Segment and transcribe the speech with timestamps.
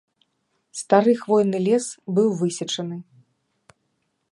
[0.79, 1.85] Стары хвойны лес
[2.17, 2.97] быў высечаны.